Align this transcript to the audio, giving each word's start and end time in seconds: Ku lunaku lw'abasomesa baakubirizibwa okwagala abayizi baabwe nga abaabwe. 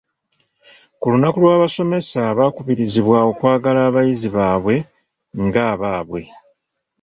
Ku 0.99 1.05
lunaku 1.11 1.37
lw'abasomesa 1.43 2.21
baakubirizibwa 2.37 3.17
okwagala 3.31 3.79
abayizi 3.87 4.27
baabwe 4.35 4.75
nga 5.43 5.61
abaabwe. 5.73 6.21